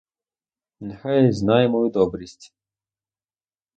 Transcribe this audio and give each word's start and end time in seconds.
Нехай 0.79 1.31
знає 1.31 1.67
мою 1.69 1.89
добрість! 1.89 2.53